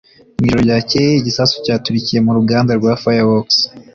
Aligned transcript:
Mu 0.37 0.43
ijoro 0.45 0.61
ryakeye 0.67 1.11
igisasu 1.15 1.55
cyaturikiye 1.65 2.19
mu 2.25 2.31
ruganda 2.37 2.71
rwa 2.79 2.93
fireworks 3.01 3.57